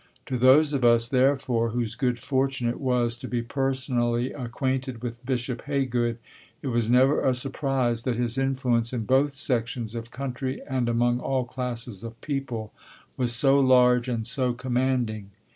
To 0.25 0.35
those 0.35 0.73
of 0.73 0.83
us, 0.83 1.07
therefore, 1.07 1.69
whose 1.69 1.93
good 1.93 2.17
fortune 2.17 2.67
it 2.67 2.79
was 2.81 3.15
to 3.19 3.27
be 3.27 3.43
personally 3.43 4.33
acquainted 4.33 5.03
with 5.03 5.23
Bishop 5.23 5.65
Haygood, 5.65 6.17
it 6.63 6.69
was 6.69 6.89
never 6.89 7.21
a 7.23 7.35
surprise 7.35 8.01
that 8.01 8.15
his 8.15 8.35
influence 8.39 8.93
in 8.93 9.03
both 9.05 9.33
sections 9.33 9.93
of 9.93 10.09
country 10.09 10.59
and 10.67 10.89
among 10.89 11.19
all 11.19 11.45
classes 11.45 12.03
of 12.03 12.19
people 12.21 12.73
was 13.15 13.31
so 13.31 13.59
large 13.59 14.07
and 14.09 14.25
so 14.25 14.53
commanding. 14.53 15.29